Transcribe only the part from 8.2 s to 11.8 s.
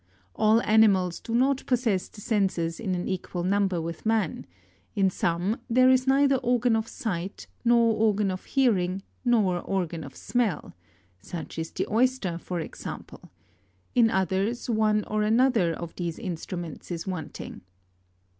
of hearing, nor organ of smell; such is